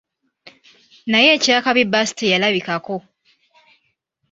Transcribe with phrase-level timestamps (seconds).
[1.11, 2.95] Naye ekyakabi bbaasi teyalabikako.